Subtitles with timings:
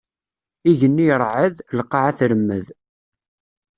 [0.71, 2.65] Igenni iṛeɛɛed, lqaɛa tremmed.